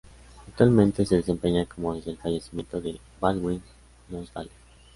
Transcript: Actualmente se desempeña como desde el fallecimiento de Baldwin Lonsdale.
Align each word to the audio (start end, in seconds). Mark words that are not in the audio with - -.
Actualmente 0.47 1.05
se 1.05 1.17
desempeña 1.17 1.67
como 1.67 1.93
desde 1.93 2.09
el 2.09 2.17
fallecimiento 2.17 2.81
de 2.81 2.99
Baldwin 3.19 3.61
Lonsdale. 4.09 4.49